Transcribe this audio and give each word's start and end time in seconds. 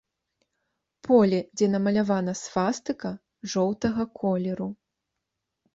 Поле, 1.07 1.39
дзе 1.61 1.65
намалявана 1.73 2.33
свастыка, 2.43 3.11
жоўтага 3.55 4.01
колеру. 4.23 4.69